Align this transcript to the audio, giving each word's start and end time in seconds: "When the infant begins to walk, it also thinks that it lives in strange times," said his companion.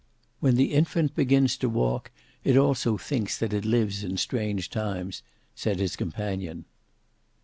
"When 0.39 0.55
the 0.55 0.73
infant 0.73 1.13
begins 1.15 1.55
to 1.57 1.69
walk, 1.69 2.09
it 2.43 2.57
also 2.57 2.97
thinks 2.97 3.37
that 3.37 3.53
it 3.53 3.65
lives 3.65 4.03
in 4.03 4.17
strange 4.17 4.71
times," 4.71 5.21
said 5.53 5.77
his 5.77 5.95
companion. 5.95 6.65